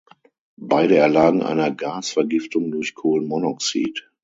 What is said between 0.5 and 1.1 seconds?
Beide